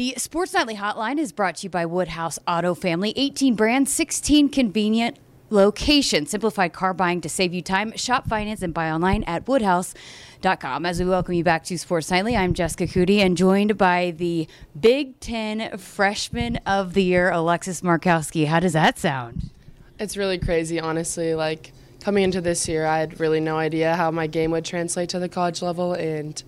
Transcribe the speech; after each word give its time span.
The 0.00 0.14
Sports 0.16 0.54
Nightly 0.54 0.76
Hotline 0.76 1.18
is 1.18 1.30
brought 1.30 1.56
to 1.56 1.64
you 1.64 1.68
by 1.68 1.84
Woodhouse 1.84 2.38
Auto 2.48 2.74
Family. 2.74 3.12
18 3.16 3.54
brands, 3.54 3.92
16 3.92 4.48
convenient 4.48 5.18
locations. 5.50 6.30
Simplified 6.30 6.72
car 6.72 6.94
buying 6.94 7.20
to 7.20 7.28
save 7.28 7.52
you 7.52 7.60
time. 7.60 7.94
Shop, 7.96 8.26
finance, 8.26 8.62
and 8.62 8.72
buy 8.72 8.90
online 8.90 9.24
at 9.24 9.46
woodhouse.com. 9.46 10.86
As 10.86 11.00
we 11.00 11.04
welcome 11.04 11.34
you 11.34 11.44
back 11.44 11.64
to 11.64 11.76
Sports 11.76 12.10
Nightly, 12.10 12.34
I'm 12.34 12.54
Jessica 12.54 12.86
Coody 12.86 13.18
and 13.18 13.36
joined 13.36 13.76
by 13.76 14.14
the 14.16 14.48
Big 14.80 15.20
Ten 15.20 15.76
Freshman 15.76 16.56
of 16.64 16.94
the 16.94 17.02
Year, 17.02 17.30
Alexis 17.30 17.82
Markowski. 17.82 18.46
How 18.46 18.58
does 18.58 18.72
that 18.72 18.98
sound? 18.98 19.50
It's 19.98 20.16
really 20.16 20.38
crazy, 20.38 20.80
honestly. 20.80 21.34
Like 21.34 21.74
coming 22.00 22.24
into 22.24 22.40
this 22.40 22.66
year, 22.66 22.86
I 22.86 23.00
had 23.00 23.20
really 23.20 23.40
no 23.40 23.58
idea 23.58 23.94
how 23.96 24.10
my 24.10 24.28
game 24.28 24.50
would 24.52 24.64
translate 24.64 25.10
to 25.10 25.18
the 25.18 25.28
college 25.28 25.60
level. 25.60 25.92
And 25.92 26.42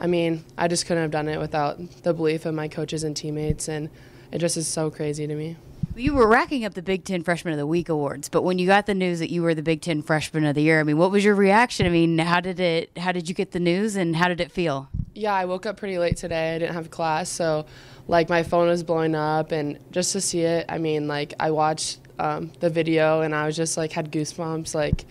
I 0.00 0.06
mean, 0.06 0.44
I 0.58 0.68
just 0.68 0.86
couldn't 0.86 1.02
have 1.02 1.10
done 1.10 1.28
it 1.28 1.38
without 1.38 2.02
the 2.02 2.12
belief 2.12 2.46
of 2.46 2.54
my 2.54 2.68
coaches 2.68 3.04
and 3.04 3.16
teammates. 3.16 3.68
And 3.68 3.88
it 4.30 4.38
just 4.38 4.56
is 4.56 4.66
so 4.66 4.90
crazy 4.90 5.26
to 5.26 5.34
me. 5.34 5.56
You 5.94 6.12
were 6.12 6.28
racking 6.28 6.66
up 6.66 6.74
the 6.74 6.82
Big 6.82 7.04
Ten 7.04 7.22
Freshman 7.22 7.54
of 7.54 7.58
the 7.58 7.66
Week 7.66 7.88
awards, 7.88 8.28
but 8.28 8.42
when 8.42 8.58
you 8.58 8.66
got 8.66 8.84
the 8.84 8.92
news 8.92 9.18
that 9.20 9.30
you 9.30 9.40
were 9.40 9.54
the 9.54 9.62
Big 9.62 9.80
Ten 9.80 10.02
Freshman 10.02 10.44
of 10.44 10.54
the 10.54 10.60
Year, 10.60 10.78
I 10.78 10.82
mean, 10.82 10.98
what 10.98 11.10
was 11.10 11.24
your 11.24 11.34
reaction? 11.34 11.86
I 11.86 11.88
mean, 11.88 12.18
how 12.18 12.40
did 12.40 12.60
it? 12.60 12.98
How 12.98 13.12
did 13.12 13.30
you 13.30 13.34
get 13.34 13.52
the 13.52 13.60
news, 13.60 13.96
and 13.96 14.14
how 14.14 14.28
did 14.28 14.38
it 14.38 14.52
feel? 14.52 14.90
Yeah, 15.14 15.32
I 15.32 15.46
woke 15.46 15.64
up 15.64 15.78
pretty 15.78 15.96
late 15.96 16.18
today. 16.18 16.54
I 16.54 16.58
didn't 16.58 16.74
have 16.74 16.90
class, 16.90 17.30
so 17.30 17.64
like 18.08 18.28
my 18.28 18.42
phone 18.42 18.68
was 18.68 18.82
blowing 18.82 19.14
up, 19.14 19.52
and 19.52 19.78
just 19.90 20.12
to 20.12 20.20
see 20.20 20.42
it, 20.42 20.66
I 20.68 20.76
mean, 20.76 21.08
like 21.08 21.32
I 21.40 21.50
watched 21.50 22.00
um, 22.18 22.52
the 22.60 22.68
video, 22.68 23.22
and 23.22 23.34
I 23.34 23.46
was 23.46 23.56
just 23.56 23.78
like 23.78 23.92
had 23.92 24.12
goosebumps, 24.12 24.74
like 24.74 25.06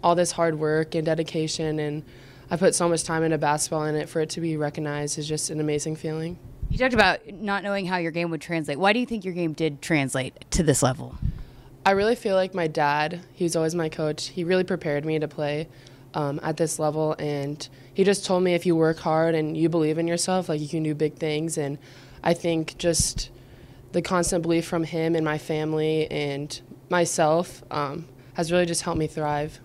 all 0.00 0.14
this 0.14 0.30
hard 0.30 0.60
work 0.60 0.94
and 0.94 1.04
dedication, 1.04 1.80
and 1.80 2.04
I 2.50 2.56
put 2.56 2.74
so 2.74 2.88
much 2.88 3.04
time 3.04 3.22
into 3.22 3.38
basketball, 3.38 3.84
and 3.84 3.96
it 3.96 4.08
for 4.08 4.20
it 4.20 4.30
to 4.30 4.40
be 4.40 4.56
recognized 4.56 5.18
is 5.18 5.28
just 5.28 5.50
an 5.50 5.60
amazing 5.60 5.96
feeling. 5.96 6.38
You 6.68 6.78
talked 6.78 6.94
about 6.94 7.26
not 7.32 7.62
knowing 7.62 7.86
how 7.86 7.98
your 7.98 8.12
game 8.12 8.30
would 8.30 8.40
translate. 8.40 8.78
Why 8.78 8.92
do 8.92 8.98
you 8.98 9.06
think 9.06 9.24
your 9.24 9.34
game 9.34 9.52
did 9.52 9.82
translate 9.82 10.50
to 10.52 10.62
this 10.62 10.82
level? 10.82 11.16
I 11.84 11.92
really 11.92 12.14
feel 12.14 12.36
like 12.36 12.54
my 12.54 12.66
dad, 12.66 13.20
he 13.32 13.44
was 13.44 13.56
always 13.56 13.74
my 13.74 13.88
coach, 13.88 14.28
he 14.28 14.44
really 14.44 14.64
prepared 14.64 15.04
me 15.04 15.18
to 15.18 15.28
play 15.28 15.68
um, 16.14 16.38
at 16.42 16.56
this 16.56 16.78
level. 16.78 17.14
And 17.18 17.66
he 17.94 18.04
just 18.04 18.24
told 18.26 18.42
me 18.42 18.54
if 18.54 18.66
you 18.66 18.76
work 18.76 18.98
hard 18.98 19.34
and 19.34 19.56
you 19.56 19.68
believe 19.68 19.98
in 19.98 20.06
yourself, 20.06 20.48
like 20.48 20.60
you 20.60 20.68
can 20.68 20.82
do 20.82 20.94
big 20.94 21.14
things. 21.14 21.56
And 21.56 21.78
I 22.22 22.34
think 22.34 22.76
just 22.78 23.30
the 23.92 24.02
constant 24.02 24.42
belief 24.42 24.66
from 24.66 24.84
him 24.84 25.16
and 25.16 25.24
my 25.24 25.38
family 25.38 26.10
and 26.10 26.60
myself 26.88 27.64
um, 27.70 28.06
has 28.34 28.52
really 28.52 28.66
just 28.66 28.82
helped 28.82 28.98
me 28.98 29.06
thrive. 29.06 29.60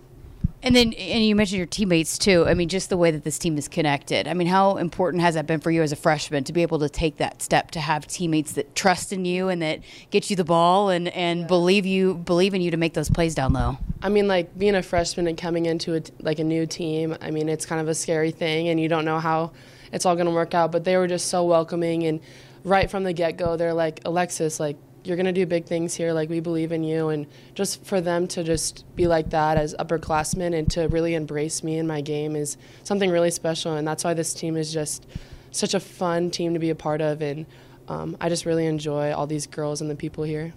And 0.62 0.74
then, 0.74 0.94
and 0.94 1.24
you 1.24 1.36
mentioned 1.36 1.58
your 1.58 1.66
teammates 1.66 2.18
too. 2.18 2.44
I 2.46 2.54
mean, 2.54 2.68
just 2.68 2.88
the 2.88 2.96
way 2.96 3.10
that 3.10 3.24
this 3.24 3.38
team 3.38 3.56
is 3.58 3.68
connected. 3.68 4.26
I 4.26 4.34
mean, 4.34 4.48
how 4.48 4.76
important 4.76 5.22
has 5.22 5.34
that 5.34 5.46
been 5.46 5.60
for 5.60 5.70
you 5.70 5.82
as 5.82 5.92
a 5.92 5.96
freshman 5.96 6.44
to 6.44 6.52
be 6.52 6.62
able 6.62 6.78
to 6.80 6.88
take 6.88 7.18
that 7.18 7.42
step 7.42 7.70
to 7.72 7.80
have 7.80 8.06
teammates 8.06 8.52
that 8.52 8.74
trust 8.74 9.12
in 9.12 9.24
you 9.24 9.48
and 9.48 9.62
that 9.62 9.80
get 10.10 10.30
you 10.30 10.36
the 10.36 10.44
ball 10.44 10.90
and 10.90 11.08
and 11.08 11.40
yeah. 11.40 11.46
believe 11.46 11.86
you 11.86 12.14
believe 12.14 12.54
in 12.54 12.60
you 12.60 12.70
to 12.70 12.76
make 12.76 12.94
those 12.94 13.10
plays 13.10 13.34
down 13.34 13.52
low? 13.52 13.78
I 14.02 14.08
mean, 14.08 14.28
like 14.28 14.58
being 14.58 14.74
a 14.74 14.82
freshman 14.82 15.26
and 15.26 15.38
coming 15.38 15.66
into 15.66 15.96
a, 15.96 16.02
like 16.20 16.38
a 16.38 16.44
new 16.44 16.66
team. 16.66 17.16
I 17.20 17.30
mean, 17.30 17.48
it's 17.48 17.66
kind 17.66 17.80
of 17.80 17.88
a 17.88 17.94
scary 17.94 18.30
thing, 18.30 18.68
and 18.68 18.80
you 18.80 18.88
don't 18.88 19.04
know 19.04 19.20
how 19.20 19.52
it's 19.92 20.06
all 20.06 20.14
going 20.14 20.26
to 20.26 20.32
work 20.32 20.54
out. 20.54 20.72
But 20.72 20.84
they 20.84 20.96
were 20.96 21.06
just 21.06 21.28
so 21.28 21.44
welcoming, 21.44 22.04
and 22.04 22.20
right 22.64 22.90
from 22.90 23.04
the 23.04 23.12
get 23.12 23.36
go, 23.36 23.56
they're 23.56 23.74
like, 23.74 24.00
Alexis, 24.04 24.58
like 24.58 24.76
you're 25.06 25.16
going 25.16 25.26
to 25.26 25.32
do 25.32 25.46
big 25.46 25.66
things 25.66 25.94
here. 25.94 26.12
Like, 26.12 26.28
we 26.28 26.40
believe 26.40 26.72
in 26.72 26.82
you. 26.82 27.08
And 27.08 27.26
just 27.54 27.84
for 27.84 28.00
them 28.00 28.26
to 28.28 28.42
just 28.42 28.84
be 28.96 29.06
like 29.06 29.30
that 29.30 29.56
as 29.56 29.74
upperclassmen 29.78 30.54
and 30.56 30.70
to 30.72 30.88
really 30.88 31.14
embrace 31.14 31.62
me 31.62 31.78
in 31.78 31.86
my 31.86 32.00
game 32.00 32.34
is 32.34 32.56
something 32.82 33.10
really 33.10 33.30
special. 33.30 33.74
And 33.74 33.86
that's 33.86 34.04
why 34.04 34.14
this 34.14 34.34
team 34.34 34.56
is 34.56 34.72
just 34.72 35.06
such 35.52 35.74
a 35.74 35.80
fun 35.80 36.30
team 36.30 36.54
to 36.54 36.58
be 36.58 36.70
a 36.70 36.74
part 36.74 37.00
of. 37.00 37.22
And 37.22 37.46
um, 37.88 38.16
I 38.20 38.28
just 38.28 38.44
really 38.44 38.66
enjoy 38.66 39.12
all 39.12 39.26
these 39.26 39.46
girls 39.46 39.80
and 39.80 39.90
the 39.90 39.96
people 39.96 40.24
here. 40.24 40.52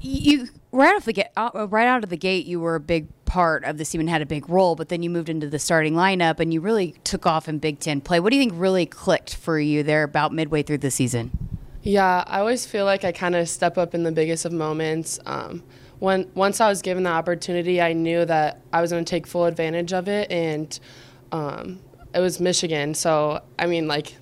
You 0.00 0.48
right 0.72 0.94
off 0.96 1.04
the 1.04 1.12
gate, 1.12 1.26
uh, 1.36 1.66
right 1.68 1.86
out 1.86 2.02
of 2.02 2.10
the 2.10 2.16
gate, 2.16 2.46
you 2.46 2.58
were 2.58 2.74
a 2.74 2.80
big 2.80 3.08
part 3.26 3.64
of 3.64 3.76
this 3.76 3.90
team 3.90 4.00
and 4.00 4.08
had 4.08 4.22
a 4.22 4.26
big 4.26 4.48
role. 4.48 4.74
But 4.76 4.88
then 4.88 5.02
you 5.02 5.10
moved 5.10 5.28
into 5.28 5.48
the 5.48 5.58
starting 5.58 5.94
lineup 5.94 6.40
and 6.40 6.54
you 6.54 6.60
really 6.60 6.94
took 7.04 7.26
off 7.26 7.48
in 7.48 7.58
Big 7.58 7.80
Ten 7.80 8.00
play. 8.00 8.18
What 8.18 8.30
do 8.30 8.36
you 8.36 8.42
think 8.42 8.54
really 8.56 8.86
clicked 8.86 9.34
for 9.34 9.60
you 9.60 9.82
there 9.82 10.04
about 10.04 10.32
midway 10.32 10.62
through 10.62 10.78
the 10.78 10.90
season? 10.90 11.49
Yeah, 11.82 12.24
I 12.26 12.40
always 12.40 12.66
feel 12.66 12.84
like 12.84 13.04
I 13.04 13.12
kind 13.12 13.34
of 13.34 13.48
step 13.48 13.78
up 13.78 13.94
in 13.94 14.02
the 14.02 14.12
biggest 14.12 14.44
of 14.44 14.52
moments. 14.52 15.18
Um, 15.24 15.62
when 15.98 16.30
once 16.34 16.60
I 16.60 16.68
was 16.68 16.82
given 16.82 17.04
the 17.04 17.10
opportunity, 17.10 17.80
I 17.80 17.94
knew 17.94 18.24
that 18.26 18.60
I 18.72 18.82
was 18.82 18.90
going 18.90 19.04
to 19.04 19.10
take 19.10 19.26
full 19.26 19.46
advantage 19.46 19.92
of 19.92 20.06
it, 20.06 20.30
and 20.30 20.78
um, 21.32 21.80
it 22.14 22.20
was 22.20 22.38
Michigan. 22.38 22.94
So 22.94 23.42
I 23.58 23.66
mean, 23.66 23.88
like 23.88 24.14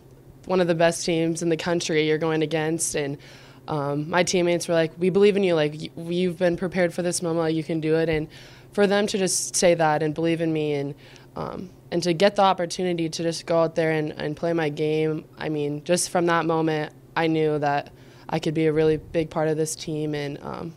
one 0.46 0.60
of 0.60 0.68
the 0.68 0.74
best 0.74 1.04
teams 1.04 1.42
in 1.42 1.48
the 1.48 1.56
country 1.56 2.06
you're 2.06 2.18
going 2.18 2.42
against, 2.42 2.94
and 2.94 3.18
um, 3.66 4.08
my 4.08 4.22
teammates 4.22 4.68
were 4.68 4.74
like, 4.74 4.92
"We 4.96 5.10
believe 5.10 5.36
in 5.36 5.42
you. 5.42 5.54
Like 5.54 5.90
you've 5.96 6.38
been 6.38 6.56
prepared 6.56 6.94
for 6.94 7.02
this 7.02 7.22
moment. 7.22 7.54
You 7.54 7.64
can 7.64 7.80
do 7.80 7.96
it." 7.96 8.08
And 8.08 8.28
for 8.72 8.86
them 8.86 9.08
to 9.08 9.18
just 9.18 9.56
say 9.56 9.74
that 9.74 10.02
and 10.04 10.14
believe 10.14 10.40
in 10.40 10.52
me 10.52 10.74
and 10.74 10.94
um, 11.34 11.70
and 11.90 12.02
to 12.04 12.12
get 12.12 12.36
the 12.36 12.42
opportunity 12.42 13.08
to 13.08 13.22
just 13.22 13.46
go 13.46 13.62
out 13.62 13.74
there 13.74 13.90
and, 13.90 14.12
and 14.12 14.36
play 14.36 14.52
my 14.52 14.68
game, 14.68 15.24
I 15.38 15.48
mean, 15.48 15.82
just 15.82 16.10
from 16.10 16.26
that 16.26 16.44
moment, 16.46 16.92
I 17.18 17.26
knew 17.26 17.58
that 17.58 17.90
I 18.28 18.38
could 18.38 18.54
be 18.54 18.66
a 18.66 18.72
really 18.72 18.96
big 18.96 19.28
part 19.28 19.48
of 19.48 19.56
this 19.56 19.74
team 19.74 20.14
and 20.14 20.38
um, 20.40 20.74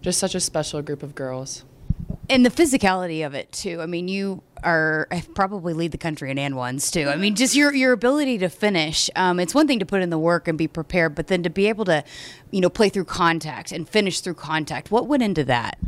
just 0.00 0.20
such 0.20 0.36
a 0.36 0.40
special 0.40 0.80
group 0.80 1.02
of 1.02 1.16
girls. 1.16 1.64
And 2.30 2.46
the 2.46 2.50
physicality 2.50 3.26
of 3.26 3.34
it 3.34 3.50
too. 3.50 3.80
I 3.80 3.86
mean, 3.86 4.06
you 4.06 4.42
are 4.62 5.08
probably 5.34 5.74
lead 5.74 5.90
the 5.90 5.98
country 5.98 6.30
in 6.30 6.38
and 6.38 6.54
ones 6.54 6.88
too. 6.92 7.08
I 7.08 7.16
mean, 7.16 7.34
just 7.34 7.56
your 7.56 7.74
your 7.74 7.92
ability 7.92 8.38
to 8.38 8.48
finish. 8.48 9.10
Um, 9.16 9.40
it's 9.40 9.56
one 9.56 9.66
thing 9.66 9.80
to 9.80 9.86
put 9.86 10.02
in 10.02 10.10
the 10.10 10.20
work 10.20 10.46
and 10.46 10.56
be 10.56 10.68
prepared, 10.68 11.16
but 11.16 11.26
then 11.26 11.42
to 11.42 11.50
be 11.50 11.68
able 11.68 11.84
to, 11.86 12.04
you 12.52 12.60
know, 12.60 12.70
play 12.70 12.88
through 12.88 13.06
contact 13.06 13.72
and 13.72 13.88
finish 13.88 14.20
through 14.20 14.34
contact. 14.34 14.92
What 14.92 15.08
went 15.08 15.24
into 15.24 15.42
that? 15.44 15.78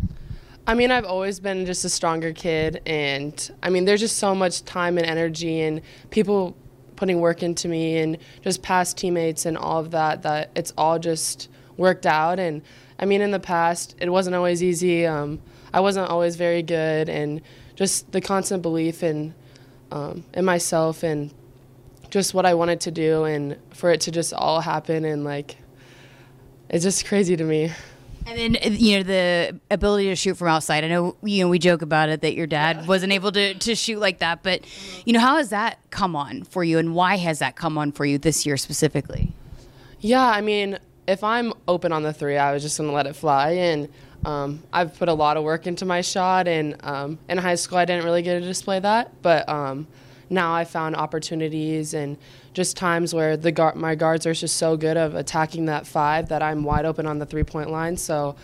I 0.66 0.74
mean, 0.74 0.90
I've 0.90 1.04
always 1.04 1.38
been 1.38 1.66
just 1.66 1.84
a 1.84 1.88
stronger 1.88 2.32
kid, 2.32 2.82
and 2.84 3.50
I 3.62 3.70
mean, 3.70 3.84
there's 3.84 4.00
just 4.00 4.16
so 4.16 4.34
much 4.34 4.64
time 4.64 4.98
and 4.98 5.06
energy, 5.06 5.60
and 5.60 5.82
people 6.10 6.56
putting 6.96 7.20
work 7.20 7.42
into 7.42 7.68
me 7.68 7.98
and 7.98 8.18
just 8.42 8.62
past 8.62 8.96
teammates 8.96 9.46
and 9.46 9.56
all 9.56 9.80
of 9.80 9.90
that 9.90 10.22
that 10.22 10.50
it's 10.54 10.72
all 10.76 10.98
just 10.98 11.48
worked 11.76 12.06
out. 12.06 12.38
And 12.38 12.62
i 12.98 13.04
mean 13.04 13.20
in 13.20 13.32
the 13.32 13.40
past 13.40 13.96
it 13.98 14.10
wasn't 14.10 14.36
always 14.36 14.62
easy. 14.62 15.06
Um, 15.06 15.40
i 15.74 15.80
wasn't 15.80 16.08
always 16.08 16.36
very 16.36 16.62
good 16.62 17.08
and 17.08 17.42
just 17.74 18.10
the 18.12 18.20
constant 18.20 18.62
belief 18.62 19.02
in 19.02 19.34
um, 19.90 20.24
in 20.32 20.44
myself 20.44 21.02
and 21.02 21.34
just 22.10 22.32
what 22.32 22.46
i 22.46 22.54
wanted 22.54 22.80
to 22.80 22.90
do 22.90 23.24
and 23.24 23.58
for 23.70 23.90
it 23.90 24.00
to 24.02 24.10
just 24.10 24.32
all 24.32 24.60
happen 24.60 25.04
and 25.04 25.24
like 25.24 25.56
it's 26.70 26.84
just 26.84 27.06
crazy 27.06 27.36
to 27.36 27.44
me 27.44 27.72
and 28.26 28.38
then 28.38 28.74
you 28.78 28.98
know 28.98 29.02
the 29.02 29.60
ability 29.70 30.06
to 30.08 30.16
shoot 30.16 30.36
from 30.36 30.48
outside. 30.48 30.84
I 30.84 30.88
know 30.88 31.16
you 31.22 31.44
know 31.44 31.48
we 31.48 31.58
joke 31.58 31.82
about 31.82 32.08
it 32.08 32.20
that 32.22 32.34
your 32.34 32.46
dad 32.46 32.86
wasn't 32.86 33.12
able 33.12 33.32
to 33.32 33.54
to 33.54 33.74
shoot 33.74 33.98
like 33.98 34.18
that, 34.18 34.42
but 34.42 34.62
you 35.04 35.12
know 35.12 35.20
how 35.20 35.36
has 35.36 35.50
that 35.50 35.78
come 35.90 36.16
on 36.16 36.44
for 36.44 36.64
you, 36.64 36.78
and 36.78 36.94
why 36.94 37.16
has 37.16 37.38
that 37.40 37.56
come 37.56 37.78
on 37.78 37.92
for 37.92 38.04
you 38.04 38.18
this 38.18 38.46
year 38.46 38.56
specifically? 38.56 39.32
Yeah, 40.00 40.26
I 40.26 40.40
mean, 40.40 40.78
if 41.06 41.24
I'm 41.24 41.52
open 41.68 41.92
on 41.92 42.02
the 42.02 42.12
three, 42.12 42.36
I 42.36 42.52
was 42.52 42.62
just 42.62 42.78
gonna 42.78 42.92
let 42.92 43.06
it 43.06 43.16
fly, 43.16 43.52
and 43.52 43.88
um, 44.24 44.62
I've 44.72 44.96
put 44.98 45.08
a 45.08 45.14
lot 45.14 45.36
of 45.36 45.44
work 45.44 45.66
into 45.66 45.84
my 45.84 46.00
shot, 46.00 46.48
and 46.48 46.76
um, 46.84 47.18
in 47.28 47.38
high 47.38 47.56
school 47.56 47.78
I 47.78 47.84
didn't 47.84 48.04
really 48.04 48.22
get 48.22 48.40
to 48.40 48.40
display 48.40 48.80
that, 48.80 49.20
but 49.22 49.48
um, 49.48 49.86
now 50.30 50.54
I 50.54 50.64
found 50.64 50.96
opportunities 50.96 51.94
and 51.94 52.16
just 52.52 52.76
times 52.76 53.14
where 53.14 53.36
the 53.36 53.72
my 53.76 53.94
guards 53.94 54.26
are 54.26 54.34
just 54.34 54.56
so 54.56 54.76
good 54.76 54.96
of 54.96 55.14
attacking 55.14 55.66
that 55.66 55.86
five 55.86 56.28
that 56.28 56.42
I'm 56.42 56.64
wide 56.64 56.84
open 56.84 57.06
on 57.06 57.18
the 57.18 57.26
three 57.26 57.44
point 57.44 57.70
line. 57.70 57.96
So, 57.96 58.36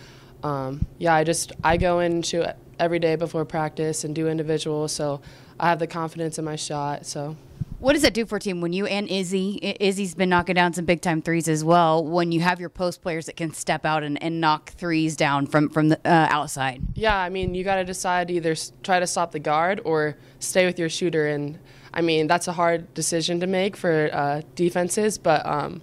um, 0.43 0.85
yeah, 0.97 1.13
I 1.13 1.23
just 1.23 1.53
I 1.63 1.77
go 1.77 1.99
into 1.99 2.55
every 2.79 2.99
day 2.99 3.15
before 3.15 3.45
practice 3.45 4.03
and 4.03 4.15
do 4.15 4.27
individual. 4.27 4.87
So 4.87 5.21
I 5.59 5.69
have 5.69 5.79
the 5.79 5.87
confidence 5.87 6.39
in 6.39 6.45
my 6.45 6.55
shot. 6.55 7.05
So. 7.05 7.35
What 7.81 7.93
does 7.93 8.03
that 8.03 8.13
do 8.13 8.27
for 8.27 8.35
a 8.35 8.39
team 8.39 8.61
when 8.61 8.73
you 8.73 8.85
and 8.85 9.07
Izzy? 9.07 9.75
Izzy's 9.79 10.13
been 10.13 10.29
knocking 10.29 10.53
down 10.53 10.71
some 10.71 10.85
big 10.85 11.01
time 11.01 11.19
threes 11.19 11.47
as 11.47 11.63
well. 11.63 12.05
When 12.05 12.31
you 12.31 12.39
have 12.41 12.59
your 12.59 12.69
post 12.69 13.01
players 13.01 13.25
that 13.25 13.35
can 13.35 13.55
step 13.55 13.87
out 13.87 14.03
and, 14.03 14.21
and 14.21 14.39
knock 14.39 14.69
threes 14.73 15.15
down 15.15 15.47
from 15.47 15.67
from 15.67 15.89
the 15.89 15.97
uh, 16.05 16.27
outside. 16.29 16.83
Yeah, 16.93 17.17
I 17.17 17.29
mean 17.29 17.55
you 17.55 17.63
got 17.63 17.77
to 17.77 17.83
decide 17.83 18.29
either 18.29 18.53
try 18.83 18.99
to 18.99 19.07
stop 19.07 19.31
the 19.31 19.39
guard 19.39 19.81
or 19.83 20.15
stay 20.37 20.67
with 20.67 20.77
your 20.77 20.89
shooter, 20.89 21.25
and 21.25 21.57
I 21.91 22.01
mean 22.01 22.27
that's 22.27 22.47
a 22.47 22.53
hard 22.53 22.93
decision 22.93 23.39
to 23.39 23.47
make 23.47 23.75
for 23.75 24.11
uh, 24.13 24.43
defenses, 24.53 25.17
but 25.17 25.43
um, 25.43 25.81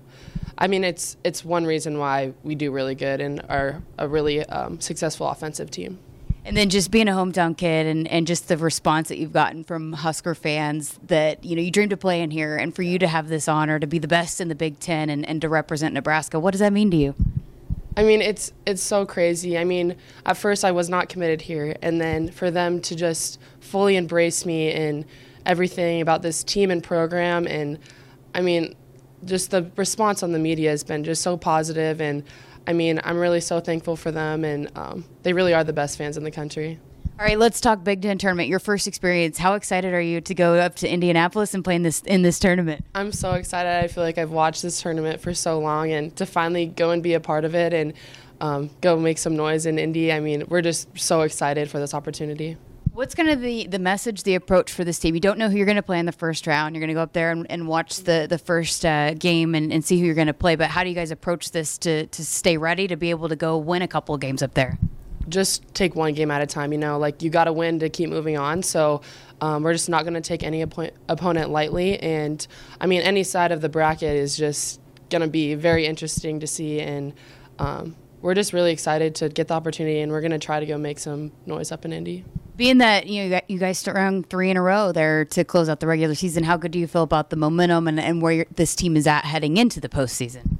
I 0.56 0.68
mean 0.68 0.84
it's 0.84 1.16
it's 1.24 1.44
one 1.44 1.64
reason 1.64 1.98
why 1.98 2.32
we 2.44 2.54
do 2.54 2.70
really 2.70 2.94
good 2.94 3.20
and 3.20 3.42
are 3.48 3.82
a 3.98 4.06
really 4.06 4.44
um, 4.44 4.78
successful 4.78 5.28
offensive 5.28 5.72
team. 5.72 5.98
And 6.44 6.56
then 6.56 6.70
just 6.70 6.90
being 6.90 7.08
a 7.08 7.12
hometown 7.12 7.56
kid 7.56 7.86
and, 7.86 8.08
and 8.08 8.26
just 8.26 8.48
the 8.48 8.56
response 8.56 9.08
that 9.08 9.18
you've 9.18 9.32
gotten 9.32 9.64
from 9.64 9.92
Husker 9.92 10.34
fans 10.34 10.98
that, 11.06 11.44
you 11.44 11.54
know, 11.54 11.60
you 11.60 11.70
dreamed 11.70 11.92
of 11.92 12.00
playing 12.00 12.30
here 12.30 12.56
and 12.56 12.74
for 12.74 12.82
you 12.82 12.98
to 13.00 13.06
have 13.06 13.28
this 13.28 13.48
honor 13.48 13.78
to 13.78 13.86
be 13.86 13.98
the 13.98 14.08
best 14.08 14.40
in 14.40 14.48
the 14.48 14.54
Big 14.54 14.80
Ten 14.80 15.10
and, 15.10 15.28
and 15.28 15.42
to 15.42 15.48
represent 15.48 15.92
Nebraska, 15.92 16.40
what 16.40 16.52
does 16.52 16.60
that 16.60 16.72
mean 16.72 16.90
to 16.90 16.96
you? 16.96 17.14
I 17.98 18.04
mean, 18.04 18.22
it's 18.22 18.52
it's 18.64 18.80
so 18.80 19.04
crazy. 19.04 19.58
I 19.58 19.64
mean, 19.64 19.96
at 20.24 20.36
first 20.36 20.64
I 20.64 20.70
was 20.70 20.88
not 20.88 21.08
committed 21.08 21.40
here, 21.40 21.76
and 21.82 22.00
then 22.00 22.30
for 22.30 22.48
them 22.48 22.80
to 22.82 22.94
just 22.94 23.40
fully 23.58 23.96
embrace 23.96 24.46
me 24.46 24.70
and 24.70 25.04
everything 25.44 26.00
about 26.00 26.22
this 26.22 26.44
team 26.44 26.70
and 26.70 26.80
program, 26.80 27.48
and 27.48 27.76
I 28.36 28.40
mean, 28.40 28.76
just 29.24 29.50
the 29.50 29.68
response 29.74 30.22
on 30.22 30.30
the 30.30 30.38
media 30.38 30.70
has 30.70 30.84
been 30.84 31.02
just 31.02 31.22
so 31.22 31.36
positive 31.36 32.00
and 32.00 32.22
I 32.68 32.74
mean, 32.74 33.00
I'm 33.02 33.16
really 33.16 33.40
so 33.40 33.60
thankful 33.60 33.96
for 33.96 34.12
them, 34.12 34.44
and 34.44 34.70
um, 34.76 35.06
they 35.22 35.32
really 35.32 35.54
are 35.54 35.64
the 35.64 35.72
best 35.72 35.96
fans 35.96 36.18
in 36.18 36.24
the 36.24 36.30
country. 36.30 36.78
All 37.18 37.24
right, 37.24 37.38
let's 37.38 37.62
talk 37.62 37.82
Big 37.82 38.02
Ten 38.02 38.18
tournament. 38.18 38.50
Your 38.50 38.58
first 38.58 38.86
experience. 38.86 39.38
How 39.38 39.54
excited 39.54 39.94
are 39.94 40.02
you 40.02 40.20
to 40.20 40.34
go 40.34 40.54
up 40.56 40.74
to 40.76 40.88
Indianapolis 40.88 41.54
and 41.54 41.64
play 41.64 41.76
in 41.76 41.82
this 41.82 42.02
in 42.02 42.20
this 42.20 42.38
tournament? 42.38 42.84
I'm 42.94 43.10
so 43.10 43.32
excited. 43.32 43.82
I 43.82 43.88
feel 43.88 44.04
like 44.04 44.18
I've 44.18 44.32
watched 44.32 44.60
this 44.60 44.82
tournament 44.82 45.22
for 45.22 45.32
so 45.32 45.58
long, 45.58 45.90
and 45.92 46.14
to 46.16 46.26
finally 46.26 46.66
go 46.66 46.90
and 46.90 47.02
be 47.02 47.14
a 47.14 47.20
part 47.20 47.46
of 47.46 47.54
it 47.54 47.72
and 47.72 47.94
um, 48.42 48.68
go 48.82 48.98
make 48.98 49.16
some 49.16 49.34
noise 49.34 49.64
in 49.64 49.78
Indy. 49.78 50.12
I 50.12 50.20
mean, 50.20 50.44
we're 50.48 50.60
just 50.60 50.88
so 50.98 51.22
excited 51.22 51.70
for 51.70 51.78
this 51.78 51.94
opportunity. 51.94 52.58
What's 52.98 53.14
going 53.14 53.28
to 53.28 53.36
be 53.36 53.64
the 53.64 53.78
message, 53.78 54.24
the 54.24 54.34
approach 54.34 54.72
for 54.72 54.82
this 54.82 54.98
team? 54.98 55.14
You 55.14 55.20
don't 55.20 55.38
know 55.38 55.48
who 55.48 55.56
you're 55.56 55.66
going 55.66 55.76
to 55.76 55.84
play 55.84 56.00
in 56.00 56.06
the 56.06 56.10
first 56.10 56.48
round. 56.48 56.74
You're 56.74 56.80
going 56.80 56.88
to 56.88 56.94
go 56.94 57.00
up 57.00 57.12
there 57.12 57.30
and, 57.30 57.48
and 57.48 57.68
watch 57.68 57.98
the 57.98 58.26
the 58.28 58.38
first 58.38 58.84
uh, 58.84 59.14
game 59.14 59.54
and, 59.54 59.72
and 59.72 59.84
see 59.84 60.00
who 60.00 60.04
you're 60.04 60.16
going 60.16 60.26
to 60.26 60.34
play. 60.34 60.56
But 60.56 60.68
how 60.70 60.82
do 60.82 60.88
you 60.88 60.96
guys 60.96 61.12
approach 61.12 61.52
this 61.52 61.78
to 61.78 62.06
to 62.08 62.24
stay 62.24 62.56
ready 62.56 62.88
to 62.88 62.96
be 62.96 63.10
able 63.10 63.28
to 63.28 63.36
go 63.36 63.56
win 63.56 63.82
a 63.82 63.86
couple 63.86 64.16
of 64.16 64.20
games 64.20 64.42
up 64.42 64.54
there? 64.54 64.80
Just 65.28 65.62
take 65.74 65.94
one 65.94 66.12
game 66.12 66.32
at 66.32 66.42
a 66.42 66.46
time. 66.46 66.72
You 66.72 66.78
know, 66.78 66.98
like 66.98 67.22
you 67.22 67.30
got 67.30 67.44
to 67.44 67.52
win 67.52 67.78
to 67.78 67.88
keep 67.88 68.10
moving 68.10 68.36
on. 68.36 68.64
So 68.64 69.02
um, 69.40 69.62
we're 69.62 69.74
just 69.74 69.88
not 69.88 70.02
going 70.02 70.14
to 70.14 70.20
take 70.20 70.42
any 70.42 70.66
oppo- 70.66 70.90
opponent 71.08 71.50
lightly. 71.50 72.00
And 72.00 72.44
I 72.80 72.88
mean, 72.88 73.02
any 73.02 73.22
side 73.22 73.52
of 73.52 73.60
the 73.60 73.68
bracket 73.68 74.16
is 74.16 74.36
just 74.36 74.80
going 75.08 75.22
to 75.22 75.28
be 75.28 75.54
very 75.54 75.86
interesting 75.86 76.40
to 76.40 76.48
see. 76.48 76.80
And 76.80 77.12
um, 77.60 77.94
we're 78.22 78.34
just 78.34 78.52
really 78.52 78.72
excited 78.72 79.14
to 79.14 79.28
get 79.28 79.46
the 79.46 79.54
opportunity, 79.54 80.00
and 80.00 80.10
we're 80.10 80.20
going 80.20 80.32
to 80.32 80.40
try 80.40 80.58
to 80.58 80.66
go 80.66 80.76
make 80.76 80.98
some 80.98 81.30
noise 81.46 81.70
up 81.70 81.84
in 81.84 81.92
Indy. 81.92 82.24
Being 82.58 82.78
that 82.78 83.06
you 83.06 83.28
know 83.28 83.40
you 83.46 83.56
guys 83.56 83.78
strung 83.78 84.24
three 84.24 84.50
in 84.50 84.56
a 84.56 84.62
row 84.62 84.90
there 84.90 85.24
to 85.26 85.44
close 85.44 85.68
out 85.68 85.78
the 85.78 85.86
regular 85.86 86.16
season, 86.16 86.42
how 86.42 86.56
good 86.56 86.72
do 86.72 86.80
you 86.80 86.88
feel 86.88 87.04
about 87.04 87.30
the 87.30 87.36
momentum 87.36 87.86
and, 87.86 88.00
and 88.00 88.20
where 88.20 88.46
this 88.56 88.74
team 88.74 88.96
is 88.96 89.06
at 89.06 89.24
heading 89.24 89.56
into 89.56 89.78
the 89.78 89.88
postseason? 89.88 90.58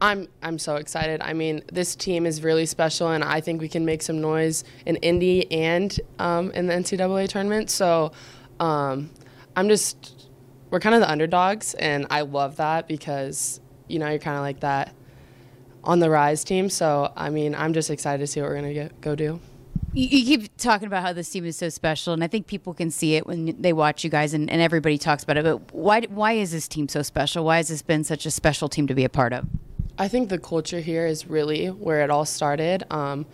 I'm 0.00 0.26
I'm 0.42 0.58
so 0.58 0.74
excited. 0.74 1.20
I 1.22 1.34
mean, 1.34 1.62
this 1.72 1.94
team 1.94 2.26
is 2.26 2.42
really 2.42 2.66
special, 2.66 3.12
and 3.12 3.22
I 3.22 3.40
think 3.40 3.60
we 3.60 3.68
can 3.68 3.84
make 3.84 4.02
some 4.02 4.20
noise 4.20 4.64
in 4.86 4.96
Indy 4.96 5.48
and 5.52 5.96
um, 6.18 6.50
in 6.50 6.66
the 6.66 6.74
NCAA 6.74 7.28
tournament. 7.28 7.70
So 7.70 8.10
um, 8.58 9.08
I'm 9.54 9.68
just 9.68 10.28
we're 10.70 10.80
kind 10.80 10.96
of 10.96 11.00
the 11.00 11.08
underdogs, 11.08 11.74
and 11.74 12.08
I 12.10 12.22
love 12.22 12.56
that 12.56 12.88
because 12.88 13.60
you 13.86 14.00
know 14.00 14.08
you're 14.08 14.18
kind 14.18 14.36
of 14.36 14.42
like 14.42 14.58
that 14.60 14.92
on 15.84 16.00
the 16.00 16.10
rise 16.10 16.42
team. 16.42 16.68
So 16.70 17.12
I 17.16 17.30
mean, 17.30 17.54
I'm 17.54 17.72
just 17.72 17.88
excited 17.88 18.18
to 18.18 18.26
see 18.26 18.40
what 18.40 18.50
we're 18.50 18.56
gonna 18.56 18.90
go 19.00 19.14
do. 19.14 19.38
You, 19.98 20.08
keep 20.08 20.54
talking 20.58 20.86
about 20.86 21.02
how 21.02 21.14
this 21.14 21.30
team 21.30 21.46
is 21.46 21.56
so 21.56 21.70
special, 21.70 22.12
and 22.12 22.22
I 22.22 22.26
think 22.26 22.46
people 22.46 22.74
can 22.74 22.90
see 22.90 23.14
it 23.14 23.26
when 23.26 23.56
they 23.58 23.72
watch 23.72 24.04
you 24.04 24.10
guys, 24.10 24.34
and, 24.34 24.50
and 24.50 24.60
everybody 24.60 24.98
talks 24.98 25.24
about 25.24 25.38
it. 25.38 25.44
But 25.44 25.72
why 25.72 26.02
why 26.02 26.32
is 26.32 26.52
this 26.52 26.68
team 26.68 26.86
so 26.86 27.00
special? 27.00 27.46
Why 27.46 27.56
has 27.56 27.68
this 27.68 27.80
been 27.80 28.04
such 28.04 28.26
a 28.26 28.30
special 28.30 28.68
team 28.68 28.86
to 28.88 28.94
be 28.94 29.04
a 29.04 29.08
part 29.08 29.32
of? 29.32 29.48
I 29.96 30.08
think 30.08 30.28
the 30.28 30.38
culture 30.38 30.80
here 30.80 31.06
is 31.06 31.28
really 31.28 31.68
where 31.68 32.02
it 32.02 32.10
all 32.10 32.26
started. 32.26 32.84
Um, 32.90 33.24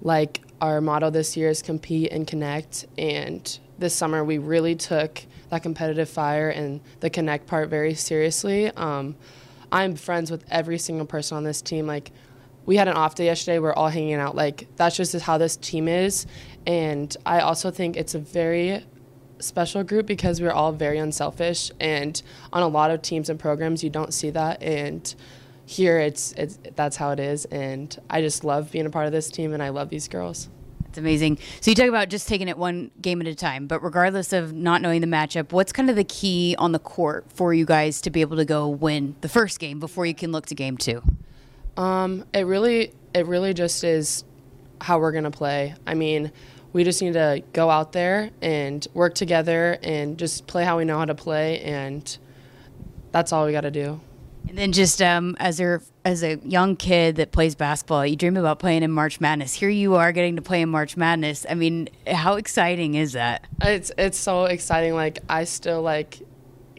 like 0.00 0.40
our 0.62 0.80
motto 0.80 1.10
this 1.10 1.36
year 1.36 1.50
is 1.50 1.60
compete 1.60 2.10
and 2.10 2.26
connect, 2.26 2.86
and 2.96 3.58
this 3.78 3.94
summer 3.94 4.24
we 4.24 4.38
really 4.38 4.76
took 4.76 5.20
that 5.50 5.62
competitive 5.62 6.08
fire 6.08 6.48
and 6.48 6.80
the 7.00 7.10
connect 7.10 7.46
part 7.46 7.68
very 7.68 7.92
seriously. 7.92 8.68
Um, 8.68 9.14
I'm 9.70 9.94
friends 9.94 10.30
with 10.30 10.42
every 10.50 10.78
single 10.78 11.04
person 11.04 11.36
on 11.36 11.44
this 11.44 11.60
team. 11.60 11.86
Like 11.86 12.12
we 12.68 12.76
had 12.76 12.86
an 12.86 12.92
off 12.92 13.14
day 13.14 13.24
yesterday. 13.24 13.58
We're 13.58 13.72
all 13.72 13.88
hanging 13.88 14.16
out. 14.16 14.36
Like 14.36 14.68
that's 14.76 14.94
just 14.94 15.18
how 15.22 15.38
this 15.38 15.56
team 15.56 15.88
is. 15.88 16.26
And 16.66 17.16
I 17.24 17.40
also 17.40 17.70
think 17.70 17.96
it's 17.96 18.14
a 18.14 18.18
very 18.18 18.84
special 19.38 19.82
group 19.82 20.04
because 20.04 20.42
we're 20.42 20.52
all 20.52 20.72
very 20.72 20.98
unselfish. 20.98 21.70
And 21.80 22.20
on 22.52 22.62
a 22.62 22.68
lot 22.68 22.90
of 22.90 23.00
teams 23.00 23.30
and 23.30 23.40
programs, 23.40 23.82
you 23.82 23.88
don't 23.88 24.12
see 24.12 24.28
that. 24.30 24.62
And 24.62 25.14
here, 25.64 25.98
it's 25.98 26.32
it's 26.32 26.58
that's 26.76 26.96
how 26.96 27.10
it 27.10 27.20
is. 27.20 27.46
And 27.46 27.98
I 28.10 28.20
just 28.20 28.44
love 28.44 28.70
being 28.70 28.84
a 28.84 28.90
part 28.90 29.06
of 29.06 29.12
this 29.12 29.30
team, 29.30 29.54
and 29.54 29.62
I 29.62 29.70
love 29.70 29.88
these 29.88 30.06
girls. 30.06 30.50
It's 30.90 30.98
amazing. 30.98 31.38
So 31.62 31.70
you 31.70 31.74
talk 31.74 31.88
about 31.88 32.10
just 32.10 32.28
taking 32.28 32.48
it 32.48 32.58
one 32.58 32.90
game 33.00 33.22
at 33.22 33.26
a 33.26 33.34
time, 33.34 33.66
but 33.66 33.82
regardless 33.82 34.34
of 34.34 34.52
not 34.52 34.82
knowing 34.82 35.00
the 35.00 35.06
matchup, 35.06 35.52
what's 35.52 35.72
kind 35.72 35.88
of 35.88 35.96
the 35.96 36.04
key 36.04 36.54
on 36.58 36.72
the 36.72 36.78
court 36.78 37.32
for 37.32 37.54
you 37.54 37.64
guys 37.64 38.02
to 38.02 38.10
be 38.10 38.20
able 38.20 38.36
to 38.36 38.44
go 38.44 38.68
win 38.68 39.16
the 39.22 39.28
first 39.28 39.58
game 39.58 39.80
before 39.80 40.04
you 40.04 40.14
can 40.14 40.32
look 40.32 40.44
to 40.46 40.54
game 40.54 40.76
two? 40.76 41.02
Um, 41.78 42.24
it 42.34 42.42
really, 42.42 42.92
it 43.14 43.26
really 43.26 43.54
just 43.54 43.84
is 43.84 44.24
how 44.80 44.98
we're 44.98 45.12
gonna 45.12 45.30
play. 45.30 45.74
I 45.86 45.94
mean, 45.94 46.32
we 46.72 46.84
just 46.84 47.00
need 47.00 47.14
to 47.14 47.42
go 47.52 47.70
out 47.70 47.92
there 47.92 48.30
and 48.42 48.86
work 48.94 49.14
together 49.14 49.78
and 49.82 50.18
just 50.18 50.46
play 50.46 50.64
how 50.64 50.76
we 50.78 50.84
know 50.84 50.98
how 50.98 51.06
to 51.06 51.14
play, 51.14 51.60
and 51.62 52.18
that's 53.10 53.32
all 53.32 53.46
we 53.46 53.52
got 53.52 53.62
to 53.62 53.70
do. 53.70 54.00
And 54.48 54.56
then 54.56 54.72
just 54.72 55.02
um, 55.02 55.36
as 55.40 55.60
a 55.60 55.80
as 56.04 56.22
a 56.22 56.36
young 56.38 56.76
kid 56.76 57.16
that 57.16 57.32
plays 57.32 57.54
basketball, 57.54 58.06
you 58.06 58.16
dream 58.16 58.36
about 58.36 58.58
playing 58.58 58.82
in 58.82 58.90
March 58.90 59.20
Madness. 59.20 59.54
Here 59.54 59.68
you 59.68 59.94
are 59.96 60.10
getting 60.12 60.36
to 60.36 60.42
play 60.42 60.62
in 60.62 60.68
March 60.68 60.96
Madness. 60.96 61.44
I 61.48 61.54
mean, 61.54 61.88
how 62.06 62.34
exciting 62.36 62.94
is 62.94 63.12
that? 63.12 63.46
It's 63.62 63.92
it's 63.98 64.18
so 64.18 64.44
exciting. 64.44 64.94
Like 64.94 65.18
I 65.28 65.44
still 65.44 65.82
like 65.82 66.20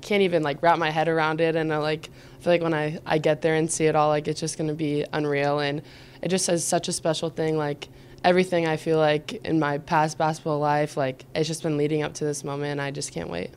can't 0.02 0.24
even 0.24 0.44
like 0.44 0.64
wrap 0.64 0.80
my 0.80 0.90
head 0.90 1.08
around 1.08 1.42
it, 1.42 1.56
and 1.56 1.74
I 1.74 1.78
like 1.78 2.10
I 2.40 2.44
feel 2.44 2.54
like 2.54 2.62
when 2.62 2.74
I 2.74 3.00
I 3.06 3.18
get 3.18 3.42
there 3.42 3.56
and 3.56 3.70
see 3.70 3.86
it 3.86 3.96
all, 3.96 4.10
like 4.10 4.28
it's 4.28 4.40
just 4.40 4.58
gonna 4.58 4.74
be 4.74 5.06
unreal, 5.12 5.60
and 5.60 5.82
it 6.22 6.30
just 6.30 6.48
is 6.48 6.64
such 6.64 6.88
a 6.88 6.94
special 6.94 7.30
thing. 7.30 7.58
Like 7.58 7.90
everything 8.24 8.68
I 8.68 8.78
feel 8.78 8.98
like 8.98 9.34
in 9.46 9.60
my 9.60 9.78
past 9.78 10.18
basketball 10.18 10.60
life, 10.60 10.96
like 10.96 11.26
it's 11.36 11.48
just 11.48 11.64
been 11.64 11.78
leading 11.78 12.02
up 12.02 12.14
to 12.16 12.26
this 12.26 12.44
moment, 12.44 12.72
and 12.72 12.82
I 12.82 12.92
just 12.92 13.12
can't 13.12 13.30
wait. 13.30 13.52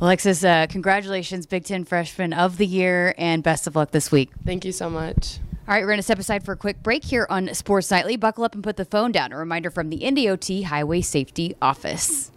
Alexis, 0.00 0.42
uh, 0.42 0.66
congratulations, 0.68 1.46
Big 1.46 1.64
Ten 1.64 1.84
Freshman 1.84 2.32
of 2.32 2.56
the 2.56 2.66
Year, 2.66 3.14
and 3.18 3.40
best 3.42 3.68
of 3.68 3.76
luck 3.76 3.92
this 3.92 4.10
week. 4.10 4.30
Thank 4.44 4.64
you 4.64 4.72
so 4.72 4.90
much. 4.90 5.38
All 5.68 5.74
right, 5.74 5.82
we're 5.82 5.86
going 5.86 5.98
to 5.98 6.02
step 6.02 6.18
aside 6.18 6.44
for 6.44 6.50
a 6.50 6.56
quick 6.56 6.82
break 6.82 7.04
here 7.04 7.24
on 7.30 7.54
Sports 7.54 7.88
Nightly. 7.88 8.16
Buckle 8.16 8.42
up 8.42 8.56
and 8.56 8.64
put 8.64 8.76
the 8.76 8.84
phone 8.84 9.12
down. 9.12 9.32
A 9.32 9.36
reminder 9.36 9.70
from 9.70 9.90
the 9.90 10.00
NDOT 10.00 10.64
Highway 10.64 11.02
Safety 11.02 11.54
Office. 11.62 12.32